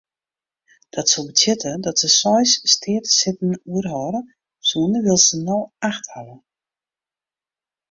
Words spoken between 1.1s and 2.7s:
soe betsjutte dat se seis